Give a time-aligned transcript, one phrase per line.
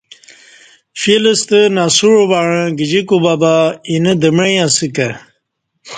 [0.99, 3.53] فیل ستہ نسوع وعݩہ اہ گجی کوبہ بہ
[3.89, 5.09] اینہ دمیع اسہ کہ